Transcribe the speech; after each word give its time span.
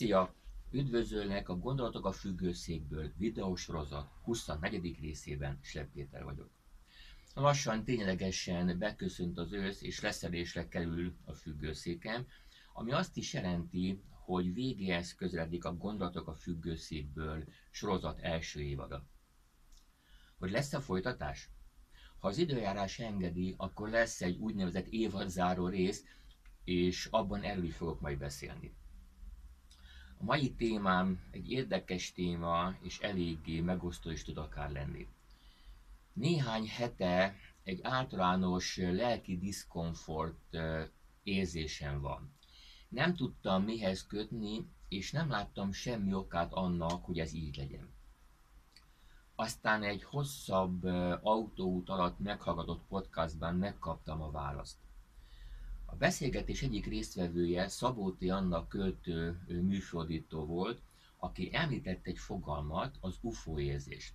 Szia! 0.00 0.34
Üdvözölnek 0.70 1.48
a 1.48 1.58
Gondolatok 1.58 2.06
a 2.06 2.12
függőszékből 2.12 3.12
videósorozat 3.16 4.10
24. 4.22 4.98
részében 5.00 5.58
Slepp 5.62 5.92
Péter 5.92 6.24
vagyok. 6.24 6.50
Lassan 7.34 7.84
ténylegesen 7.84 8.78
beköszönt 8.78 9.38
az 9.38 9.52
ősz 9.52 9.82
és 9.82 10.00
leszelésre 10.00 10.68
kerül 10.68 11.16
a 11.24 11.32
függőszékem, 11.32 12.26
ami 12.72 12.92
azt 12.92 13.16
is 13.16 13.32
jelenti, 13.32 14.02
hogy 14.08 14.54
végéhez 14.54 15.14
közeledik 15.14 15.64
a 15.64 15.76
Gondolatok 15.76 16.28
a 16.28 16.34
függőszékből 16.34 17.44
sorozat 17.70 18.18
első 18.20 18.60
évada. 18.60 19.06
Hogy 20.38 20.50
lesz-e 20.50 20.80
folytatás? 20.80 21.50
Ha 22.18 22.28
az 22.28 22.38
időjárás 22.38 22.98
engedi, 22.98 23.54
akkor 23.56 23.88
lesz 23.88 24.20
egy 24.20 24.38
úgynevezett 24.38 24.86
évadzáró 24.86 25.68
rész, 25.68 26.04
és 26.64 27.06
abban 27.10 27.42
erről 27.42 27.70
fogok 27.70 28.00
majd 28.00 28.18
beszélni. 28.18 28.78
A 30.20 30.24
mai 30.24 30.54
témám 30.54 31.20
egy 31.30 31.50
érdekes 31.50 32.12
téma, 32.12 32.74
és 32.82 32.98
eléggé 32.98 33.60
megosztó 33.60 34.10
is 34.10 34.22
tud 34.22 34.36
akár 34.36 34.70
lenni. 34.70 35.08
Néhány 36.12 36.68
hete 36.68 37.36
egy 37.62 37.80
általános 37.82 38.76
lelki 38.76 39.38
diszkomfort 39.38 40.56
érzésem 41.22 42.00
van. 42.00 42.34
Nem 42.88 43.14
tudtam 43.14 43.62
mihez 43.62 44.06
kötni, 44.06 44.68
és 44.88 45.12
nem 45.12 45.30
láttam 45.30 45.72
semmi 45.72 46.14
okát 46.14 46.52
annak, 46.52 47.04
hogy 47.04 47.18
ez 47.18 47.32
így 47.32 47.56
legyen. 47.56 47.94
Aztán 49.34 49.82
egy 49.82 50.02
hosszabb 50.02 50.84
autóút 51.22 51.88
alatt 51.88 52.18
meghallgatott 52.18 52.86
podcastban 52.88 53.54
megkaptam 53.54 54.22
a 54.22 54.30
választ. 54.30 54.78
A 55.92 55.96
beszélgetés 55.96 56.62
egyik 56.62 56.86
résztvevője 56.86 57.68
Szabóti 57.68 58.30
Anna 58.30 58.66
költő 58.66 59.40
műfordító 59.46 60.44
volt, 60.44 60.82
aki 61.16 61.50
említett 61.52 62.06
egy 62.06 62.18
fogalmat, 62.18 62.96
az 63.00 63.18
UFO 63.20 63.58
érzést. 63.58 64.14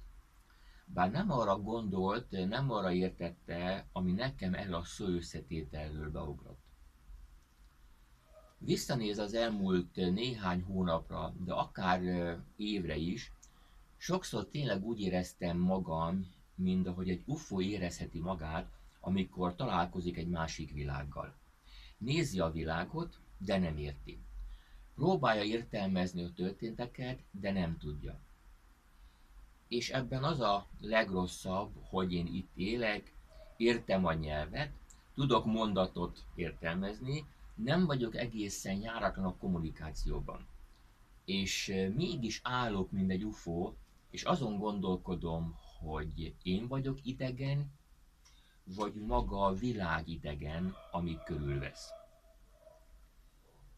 Bár 0.86 1.12
nem 1.12 1.32
arra 1.32 1.60
gondolt, 1.60 2.32
nem 2.32 2.72
arra 2.72 2.92
értette, 2.92 3.86
ami 3.92 4.12
nekem 4.12 4.54
el 4.54 4.74
a 4.74 4.84
szó 4.84 5.06
összetételről 5.06 6.12
beugrott. 6.12 6.64
Visszanéz 8.58 9.18
az 9.18 9.34
elmúlt 9.34 9.96
néhány 9.96 10.62
hónapra, 10.62 11.34
de 11.46 11.54
akár 11.54 12.02
évre 12.56 12.96
is, 12.96 13.32
sokszor 13.98 14.48
tényleg 14.50 14.84
úgy 14.84 15.02
éreztem 15.02 15.58
magam, 15.58 16.34
mint 16.56 16.88
ahogy 16.88 17.10
egy 17.10 17.24
UFO 17.26 17.62
érezheti 17.62 18.20
magát, 18.20 18.72
amikor 19.00 19.56
találkozik 19.56 20.18
egy 20.18 20.30
másik 20.30 20.72
világgal. 20.72 21.36
Nézi 21.98 22.40
a 22.40 22.52
világot, 22.52 23.20
de 23.38 23.58
nem 23.58 23.78
érti. 23.78 24.20
Próbálja 24.96 25.44
értelmezni 25.44 26.24
a 26.24 26.34
történteket, 26.34 27.20
de 27.32 27.52
nem 27.52 27.78
tudja. 27.78 28.20
És 29.68 29.90
ebben 29.90 30.24
az 30.24 30.40
a 30.40 30.68
legrosszabb, 30.80 31.72
hogy 31.90 32.14
én 32.14 32.28
itt 32.28 32.50
élek, 32.56 33.14
értem 33.58 34.06
a 34.06 34.14
nyelvet, 34.14 34.72
tudok 35.14 35.46
mondatot 35.46 36.24
értelmezni, 36.36 37.26
nem 37.56 37.86
vagyok 37.86 38.16
egészen 38.16 38.82
járatlan 38.82 39.26
a 39.26 39.38
kommunikációban. 39.38 40.48
És 41.26 41.74
mégis 41.96 42.40
állok, 42.44 42.92
mint 42.92 43.12
egy 43.12 43.24
UFO, 43.24 43.74
és 44.10 44.24
azon 44.24 44.58
gondolkodom, 44.58 45.56
hogy 45.80 46.34
én 46.44 46.68
vagyok 46.68 47.00
idegen, 47.04 47.72
vagy 48.66 48.94
maga 48.94 49.46
a 49.46 49.54
világ 49.54 50.08
idegen, 50.08 50.76
ami 50.92 51.18
körülvesz. 51.26 51.90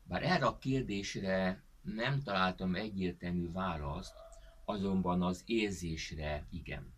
Bár 0.03 0.23
erre 0.23 0.45
a 0.45 0.57
kérdésre 0.57 1.63
nem 1.81 2.21
találtam 2.23 2.75
egyértelmű 2.75 3.51
választ, 3.51 4.13
azonban 4.65 5.21
az 5.21 5.43
érzésre 5.45 6.47
igen. 6.49 6.93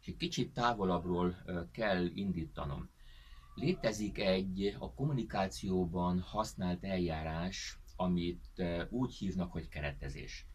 És 0.00 0.06
egy 0.06 0.16
kicsit 0.16 0.52
távolabbról 0.52 1.36
kell 1.72 2.06
indítanom. 2.06 2.90
Létezik 3.54 4.18
egy 4.18 4.76
a 4.78 4.92
kommunikációban 4.92 6.20
használt 6.20 6.84
eljárás, 6.84 7.78
amit 7.96 8.62
úgy 8.88 9.14
hívnak, 9.14 9.52
hogy 9.52 9.68
keretezés. 9.68 10.46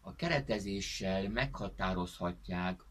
A 0.00 0.14
keretezéssel 0.14 1.28
meghatározhatják 1.28 2.84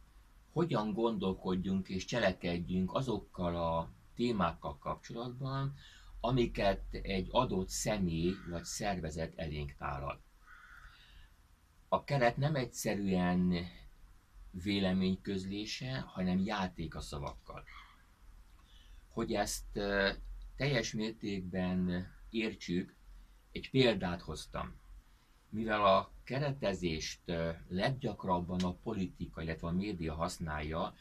hogyan 0.52 0.94
gondolkodjunk 0.94 1.90
és 1.90 2.06
cselekedjünk 2.06 2.94
azokkal 2.94 3.56
a 3.56 3.90
témákkal 4.16 4.78
kapcsolatban, 4.78 5.74
amiket 6.20 6.84
egy 6.92 7.28
adott 7.32 7.70
személy 7.70 8.34
vagy 8.50 8.64
szervezet 8.64 9.34
elénk 9.36 9.76
tárad. 9.78 10.20
A 11.88 12.04
keret 12.04 12.38
nem 12.38 12.56
egyszerűen 12.56 13.54
véleményközlése, 14.52 16.00
hanem 16.00 16.40
játék 16.40 16.96
a 16.96 17.02
szavakkal. 17.02 17.64
Hogy 19.10 19.34
ezt 19.34 19.80
teljes 20.56 20.94
mértékben 20.94 22.08
értsük, 22.30 22.96
egy 23.52 23.70
példát 23.70 24.22
hoztam 24.22 24.81
mivel 25.52 25.86
a 25.86 26.12
keretezést 26.24 27.22
leggyakrabban 27.68 28.64
a 28.64 28.74
politika, 28.74 29.42
illetve 29.42 29.68
a 29.68 29.72
média 29.72 30.14
használja, 30.14 30.94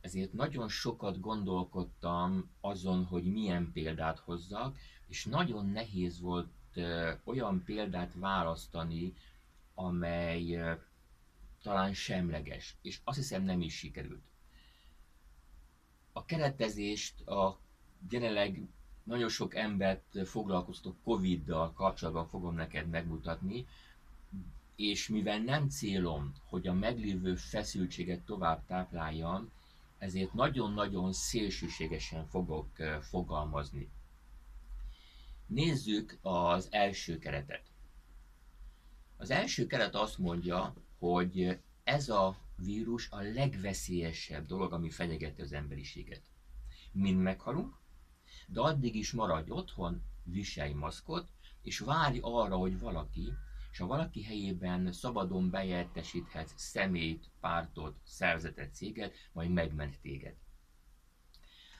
ezért 0.00 0.32
nagyon 0.32 0.68
sokat 0.68 1.20
gondolkodtam 1.20 2.50
azon, 2.60 3.04
hogy 3.04 3.24
milyen 3.24 3.72
példát 3.72 4.18
hozzak, 4.18 4.76
és 5.06 5.24
nagyon 5.24 5.66
nehéz 5.66 6.20
volt 6.20 6.48
olyan 7.24 7.62
példát 7.64 8.14
választani, 8.14 9.14
amely 9.74 10.58
talán 11.62 11.94
semleges, 11.94 12.76
és 12.82 13.00
azt 13.04 13.16
hiszem 13.18 13.42
nem 13.42 13.60
is 13.60 13.76
sikerült. 13.76 14.22
A 16.12 16.24
keretezést 16.24 17.20
a 17.26 17.60
jelenleg 18.10 18.68
nagyon 19.02 19.28
sok 19.28 19.54
embert 19.54 20.18
foglalkoztató 20.28 20.96
Covid-dal 21.04 21.72
kapcsolatban 21.72 22.26
fogom 22.26 22.54
neked 22.54 22.88
megmutatni, 22.88 23.66
és 24.80 25.08
mivel 25.08 25.38
nem 25.38 25.68
célom, 25.68 26.34
hogy 26.44 26.66
a 26.66 26.72
meglévő 26.72 27.34
feszültséget 27.34 28.20
tovább 28.20 28.66
tápláljam, 28.66 29.50
ezért 29.98 30.32
nagyon-nagyon 30.32 31.12
szélsőségesen 31.12 32.26
fogok 32.26 32.68
fogalmazni. 33.00 33.88
Nézzük 35.46 36.18
az 36.22 36.68
első 36.70 37.18
keretet. 37.18 37.62
Az 39.16 39.30
első 39.30 39.66
keret 39.66 39.94
azt 39.94 40.18
mondja, 40.18 40.74
hogy 40.98 41.58
ez 41.84 42.08
a 42.08 42.36
vírus 42.56 43.10
a 43.10 43.20
legveszélyesebb 43.20 44.46
dolog, 44.46 44.72
ami 44.72 44.90
fenyegeti 44.90 45.40
az 45.40 45.52
emberiséget. 45.52 46.22
Mind 46.92 47.20
meghalunk, 47.20 47.74
de 48.46 48.60
addig 48.60 48.94
is 48.94 49.12
maradj 49.12 49.50
otthon, 49.50 50.02
viselj 50.24 50.72
maszkot, 50.72 51.28
és 51.62 51.78
várj 51.78 52.18
arra, 52.22 52.56
hogy 52.56 52.78
valaki, 52.78 53.32
és 53.70 53.78
ha 53.78 53.86
valaki 53.86 54.22
helyében 54.22 54.92
szabadon 54.92 55.50
bejelentesíthetsz 55.50 56.52
szemét, 56.56 57.30
pártot, 57.40 57.96
szervezetet, 58.04 58.74
céget, 58.74 59.14
majd 59.32 59.50
megment 59.50 59.98
téged. 60.00 60.34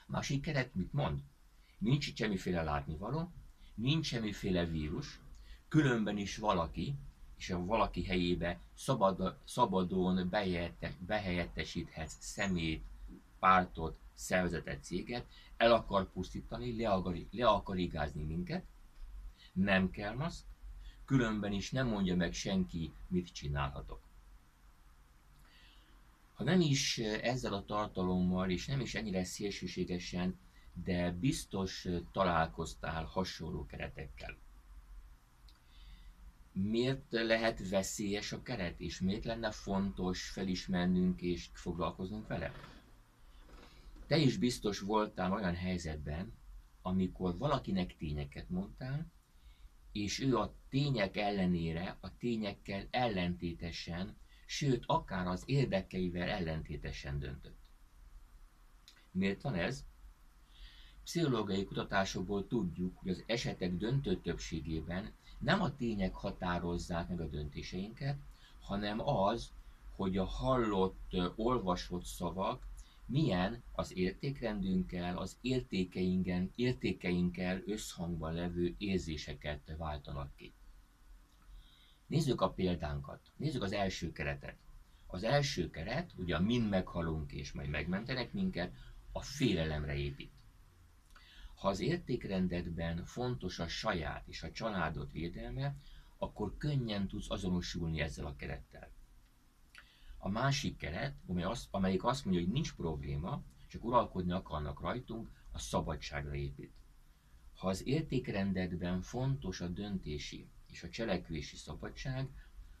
Másik 0.07 0.41
keret 0.41 0.75
mit 0.75 0.93
mond? 0.93 1.19
Nincs 1.77 2.07
itt 2.07 2.17
semmiféle 2.17 2.63
látnivaló, 2.63 3.31
nincs 3.75 4.05
semmiféle 4.05 4.65
vírus, 4.65 5.19
különben 5.67 6.17
is 6.17 6.37
valaki, 6.37 6.95
és 7.37 7.49
a 7.49 7.65
valaki 7.65 8.03
helyébe 8.03 8.59
szabad, 8.73 9.37
szabadon 9.43 10.29
behelyettesíthetsz 10.99 12.15
szemét, 12.19 12.83
pártot, 13.39 13.99
szervezetet, 14.13 14.83
céget, 14.83 15.25
el 15.57 15.73
akar 15.73 16.11
pusztítani, 16.11 16.81
le 16.81 16.89
akar, 16.89 17.15
le 17.31 17.47
akar 17.47 17.77
igázni 17.77 18.23
minket, 18.23 18.65
nem 19.53 19.89
kell 19.89 20.15
maszk, 20.15 20.45
különben 21.05 21.51
is 21.51 21.71
nem 21.71 21.87
mondja 21.87 22.15
meg 22.15 22.33
senki, 22.33 22.91
mit 23.07 23.33
csinálhatok. 23.33 24.01
Ha 26.33 26.43
nem 26.43 26.61
is 26.61 26.97
ezzel 26.97 27.53
a 27.53 27.65
tartalommal, 27.65 28.49
és 28.49 28.65
nem 28.65 28.79
is 28.79 28.95
ennyire 28.95 29.23
szélsőségesen, 29.23 30.39
de 30.73 31.11
biztos 31.11 31.87
találkoztál 32.11 33.03
hasonló 33.03 33.65
keretekkel. 33.65 34.37
Miért 36.51 37.05
lehet 37.09 37.69
veszélyes 37.69 38.31
a 38.31 38.41
keret, 38.41 38.79
és 38.79 38.99
miért 38.99 39.25
lenne 39.25 39.51
fontos 39.51 40.29
felismernünk 40.29 41.21
és 41.21 41.49
foglalkoznunk 41.53 42.27
vele? 42.27 42.51
Te 44.07 44.17
is 44.17 44.37
biztos 44.37 44.79
voltál 44.79 45.31
olyan 45.31 45.55
helyzetben, 45.55 46.33
amikor 46.81 47.37
valakinek 47.37 47.97
tényeket 47.97 48.49
mondtál, 48.49 49.11
és 49.91 50.19
ő 50.19 50.37
a 50.37 50.53
tények 50.69 51.17
ellenére, 51.17 51.97
a 52.01 52.17
tényekkel 52.17 52.87
ellentétesen, 52.89 54.17
sőt, 54.45 54.83
akár 54.85 55.27
az 55.27 55.43
érdekeivel 55.45 56.29
ellentétesen 56.29 57.19
döntött. 57.19 57.59
Miért 59.11 59.41
van 59.41 59.55
ez? 59.55 59.85
Pszichológiai 61.03 61.65
kutatásokból 61.65 62.47
tudjuk, 62.47 62.97
hogy 62.97 63.11
az 63.11 63.23
esetek 63.25 63.73
döntő 63.73 64.21
többségében 64.21 65.13
nem 65.39 65.61
a 65.61 65.75
tények 65.75 66.13
határozzák 66.13 67.07
meg 67.07 67.21
a 67.21 67.27
döntéseinket, 67.27 68.17
hanem 68.59 69.07
az, 69.07 69.51
hogy 69.95 70.17
a 70.17 70.25
hallott, 70.25 71.15
olvasott 71.35 72.03
szavak 72.03 72.67
milyen 73.05 73.63
az 73.71 73.97
értékrendünkkel, 73.97 75.17
az 75.17 75.37
értékeinkkel, 75.41 76.49
értékeinkkel 76.55 77.61
összhangban 77.65 78.33
levő 78.33 78.75
érzéseket 78.77 79.75
váltanak 79.77 80.35
ki. 80.35 80.53
Nézzük 82.07 82.41
a 82.41 82.49
példánkat. 82.49 83.19
Nézzük 83.35 83.63
az 83.63 83.71
első 83.71 84.11
keretet. 84.11 84.55
Az 85.07 85.23
első 85.23 85.69
keret, 85.69 86.13
ugye 86.17 86.35
a 86.35 86.41
mind 86.41 86.69
meghalunk 86.69 87.31
és 87.31 87.51
majd 87.51 87.69
megmentenek 87.69 88.33
minket, 88.33 88.73
a 89.11 89.21
félelemre 89.21 89.95
épít. 89.95 90.31
Ha 91.55 91.67
az 91.67 91.79
értékrendedben 91.79 93.05
fontos 93.05 93.59
a 93.59 93.67
saját 93.67 94.27
és 94.27 94.43
a 94.43 94.51
családot 94.51 95.11
védelme, 95.11 95.75
akkor 96.17 96.57
könnyen 96.57 97.07
tudsz 97.07 97.29
azonosulni 97.29 98.01
ezzel 98.01 98.25
a 98.25 98.35
kerettel. 98.35 98.89
A 100.23 100.29
másik 100.29 100.77
keret, 100.77 101.15
amely 101.27 101.43
azt, 101.43 101.67
amelyik 101.71 102.03
azt 102.03 102.25
mondja, 102.25 102.43
hogy 102.43 102.51
nincs 102.53 102.73
probléma, 102.73 103.41
csak 103.67 103.83
uralkodni 103.83 104.31
akarnak 104.31 104.79
rajtunk, 104.79 105.29
a 105.51 105.59
szabadságra 105.59 106.35
épít. 106.35 106.73
Ha 107.55 107.67
az 107.67 107.87
értékrendedben 107.87 109.01
fontos 109.01 109.61
a 109.61 109.67
döntési 109.67 110.47
és 110.71 110.83
a 110.83 110.89
cselekvési 110.89 111.55
szabadság, 111.55 112.29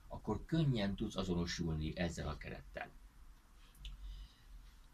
akkor 0.07 0.45
könnyen 0.45 0.95
tudsz 0.95 1.15
azonosulni 1.15 1.97
ezzel 1.97 2.27
a 2.27 2.37
kerettel. 2.37 2.89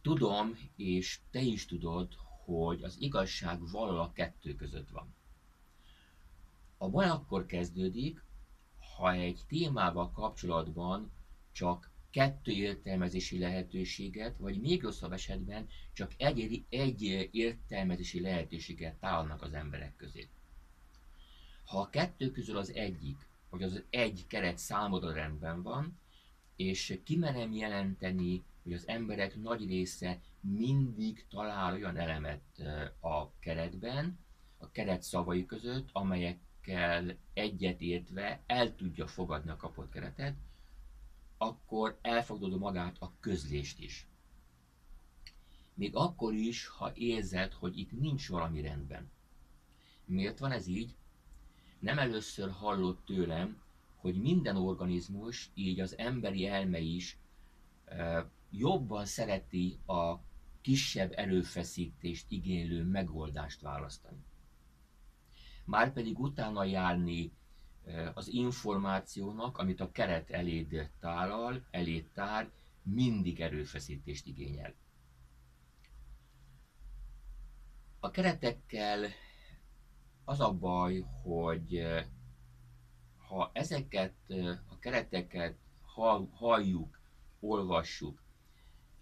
Tudom, 0.02 0.58
és 0.76 1.20
te 1.32 1.42
is 1.42 1.66
tudod, 1.66 2.14
hogy 2.46 2.84
az 2.84 2.98
igazság 3.00 3.70
valahol 3.70 4.00
a 4.00 4.12
kettő 4.12 4.56
között 4.56 4.90
van. 4.90 5.16
A 6.78 6.90
baj 6.90 7.10
akkor 7.10 7.46
kezdődik, 7.46 8.24
ha 8.96 9.12
egy 9.12 9.42
témával 9.48 10.12
kapcsolatban 10.12 11.12
csak 11.52 11.92
kettő 12.12 12.52
értelmezési 12.52 13.40
lehetőséget, 13.40 14.38
vagy 14.38 14.60
még 14.60 14.82
rosszabb 14.82 15.12
esetben 15.12 15.68
csak 15.94 16.12
egy, 16.18 16.66
egy 16.70 17.30
értelmezési 17.32 18.22
lehetőséget 18.22 18.96
találnak 18.96 19.42
az 19.42 19.54
emberek 19.54 19.96
közé. 19.96 20.28
Ha 21.66 21.80
a 21.80 21.90
kettő 21.90 22.32
közül 22.32 22.58
az 22.58 22.74
egyik, 22.74 23.18
vagy 23.50 23.64
az 23.64 23.84
egy 23.90 24.26
keret 24.28 24.58
számodra 24.58 25.14
rendben 25.14 25.62
van, 25.62 26.00
és 26.56 27.00
kimerem 27.04 27.54
jelenteni, 27.54 28.44
hogy 28.64 28.74
az 28.74 28.88
emberek 28.88 29.36
nagy 29.36 29.68
része 29.68 30.22
mindig 30.40 31.26
talál 31.30 31.74
olyan 31.74 31.98
elemet 31.98 32.42
a 33.00 33.40
keretben, 33.40 34.20
a 34.58 34.72
keret 34.72 35.02
szavai 35.02 35.46
között, 35.46 35.90
amelyekkel 35.92 37.16
egyet 37.34 37.82
értve 37.82 38.42
el 38.46 38.76
tudja 38.76 39.08
fogadni 39.08 39.50
a 39.50 39.56
kapott 39.56 39.92
keretet, 39.92 40.36
akkor 41.38 41.98
elfogadod 42.02 42.60
magát 42.60 42.96
a 43.00 43.12
közlést 43.20 43.80
is. 43.80 44.08
Még 45.74 45.96
akkor 45.96 46.34
is, 46.34 46.68
ha 46.68 46.92
érzed, 46.94 47.54
hogy 47.54 47.78
itt 47.78 47.92
nincs 47.92 48.30
valami 48.30 48.62
rendben. 48.62 49.12
Miért 50.06 50.40
van 50.40 50.52
ez 50.52 50.68
így? 50.68 50.96
Nem 51.80 52.00
először 52.00 52.52
hallott 52.52 53.06
tőlem, 53.06 53.62
hogy 53.96 54.22
minden 54.22 54.56
organizmus, 54.56 55.50
így 55.54 55.80
az 55.80 55.98
emberi 55.98 56.48
elme 56.48 56.80
is 56.80 57.18
jobban 58.50 59.06
szereti 59.06 59.80
a 59.86 60.16
kisebb 60.62 61.12
erőfeszítést 61.16 62.26
igénylő 62.30 62.84
megoldást 62.84 63.62
választani. 63.62 64.24
Márpedig 65.66 66.20
utána 66.20 66.64
járni 66.64 67.32
az 68.14 68.28
információnak, 68.28 69.58
amit 69.58 69.80
a 69.80 69.92
keret 69.92 70.30
eléd 70.30 70.90
tálal, 71.00 71.66
eléd 71.72 72.06
tár, 72.14 72.52
mindig 72.84 73.40
erőfeszítést 73.42 74.28
igényel. 74.28 74.74
A 78.00 78.12
keretekkel 78.12 79.08
az 80.26 80.40
a 80.40 80.54
baj, 80.54 81.06
hogy 81.24 81.84
ha 83.28 83.50
ezeket 83.54 84.16
a 84.70 84.80
kereteket 84.80 85.58
halljuk, 86.32 87.00
olvassuk, 87.40 88.22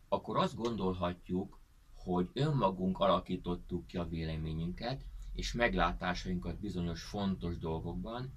akkor 0.08 0.38
azt 0.38 0.56
gondolhatjuk, 0.56 1.60
hogy 1.94 2.30
önmagunk 2.34 3.00
alakítottuk 3.00 3.88
ki 3.88 3.98
a 3.98 4.08
véleményünket 4.08 5.06
és 5.34 5.54
meglátásainkat 5.54 6.60
bizonyos 6.60 7.04
fontos 7.04 7.58
dolgokban, 7.58 8.34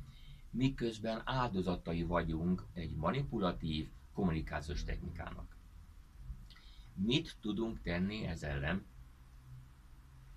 miközben 0.50 1.22
áldozatai 1.24 2.02
vagyunk 2.02 2.64
egy 2.74 2.94
manipulatív 2.94 3.88
kommunikációs 4.12 4.84
technikának. 4.84 5.56
Mit 6.94 7.36
tudunk 7.40 7.82
tenni 7.82 8.24
ez 8.24 8.42
ellen? 8.42 8.86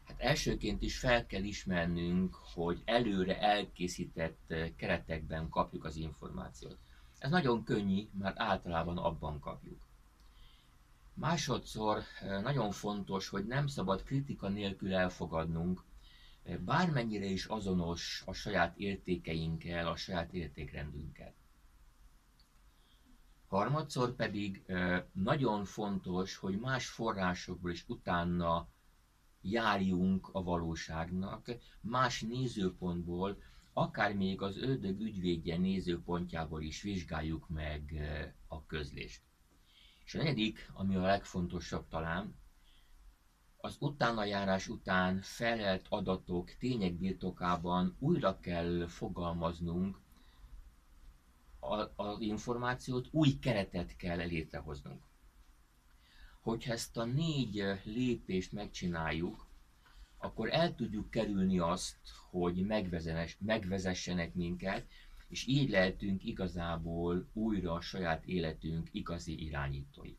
Hát 0.04 0.20
elsőként 0.20 0.82
is 0.82 1.00
fel 1.00 1.26
kell 1.26 1.44
ismernünk, 1.44 2.36
hogy 2.54 2.82
előre 2.86 3.40
elkészített 3.40 4.54
keretekben 4.76 5.50
kapjuk 5.50 5.86
az 5.86 5.96
információt. 5.96 6.78
Ez 7.18 7.30
nagyon 7.30 7.64
könnyű, 7.64 8.08
mert 8.20 8.40
általában 8.40 8.98
abban 8.98 9.40
kapjuk. 9.40 9.82
Másodszor 11.14 11.98
eh, 12.22 12.42
nagyon 12.42 12.72
fontos, 12.72 13.28
hogy 13.28 13.46
nem 13.46 13.68
szabad 13.68 14.04
kritika 14.04 14.50
nélkül 14.50 14.94
elfogadnunk, 14.94 15.84
bármennyire 16.60 17.26
is 17.26 17.46
azonos 17.46 18.24
a 18.26 18.34
saját 18.34 18.78
értékeinkkel, 18.78 19.88
a 19.88 19.96
saját 19.96 20.34
értékrendünkkel. 20.34 21.34
Harmadszor 23.48 24.16
pedig 24.16 24.64
nagyon 25.12 25.66
fontos, 25.66 26.36
hogy 26.36 26.60
más 26.60 26.88
forrásokból 26.88 27.72
is 27.72 27.86
utána 27.88 28.68
járjunk 29.42 30.30
a 30.32 30.44
valóságnak, 30.44 31.52
más 31.82 32.22
nézőpontból, 32.22 33.42
akár 33.74 34.16
még 34.16 34.42
az 34.42 34.58
ördög 34.58 35.00
ügyvédje 35.00 35.58
nézőpontjából 35.58 36.62
is 36.62 36.82
vizsgáljuk 36.82 37.50
meg 37.50 37.94
a 38.48 38.66
közlést. 38.66 39.22
És 40.06 40.16
a 40.16 40.18
negyedik, 40.18 40.72
ami 40.74 40.96
a 40.96 41.02
legfontosabb 41.02 41.88
talán, 41.88 42.36
az 43.62 43.76
utánajárás 43.80 44.68
után 44.68 45.20
felelt 45.22 45.86
adatok 45.90 46.56
tények 46.60 46.94
birtokában 46.94 47.96
újra 48.00 48.40
kell 48.40 48.88
fogalmaznunk 48.88 50.00
az 51.96 52.20
információt, 52.22 53.08
új 53.12 53.40
keretet 53.40 53.96
kell 53.96 54.18
létrehoznunk. 54.18 55.04
Hogyha 56.40 56.72
ezt 56.74 56.98
a 56.98 57.04
négy 57.04 57.64
lépést 57.84 58.52
megcsináljuk, 58.52 59.48
akkor 60.18 60.54
el 60.54 60.76
tudjuk 60.76 61.10
kerülni 61.10 61.60
azt, 61.60 61.98
hogy 62.30 62.66
megvezessenek 63.40 64.34
minket, 64.34 64.86
és 65.28 65.48
így 65.48 65.70
lehetünk 65.70 66.24
igazából 66.24 67.30
újra 67.34 67.74
a 67.74 67.82
saját 67.82 68.26
életünk 68.26 68.90
igazi 68.92 69.44
irányítói. 69.46 70.16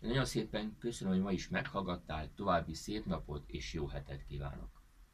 Nagyon 0.00 0.24
szépen 0.24 0.76
köszönöm, 0.78 1.12
hogy 1.12 1.22
ma 1.22 1.32
is 1.32 1.48
meghallgattál, 1.48 2.30
további 2.34 2.74
szép 2.74 3.04
napot 3.04 3.48
és 3.50 3.72
jó 3.72 3.86
hetet 3.86 4.26
kívánok! 4.26 4.77